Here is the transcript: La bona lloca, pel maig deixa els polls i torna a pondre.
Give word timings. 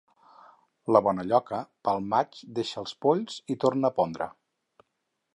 La 0.95 1.01
bona 1.07 1.25
lloca, 1.31 1.59
pel 1.87 2.01
maig 2.13 2.39
deixa 2.59 2.79
els 2.83 2.93
polls 3.07 3.35
i 3.55 3.59
torna 3.65 3.91
a 3.91 3.95
pondre. 3.99 4.29